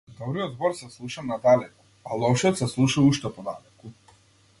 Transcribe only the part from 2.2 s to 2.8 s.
лошиот се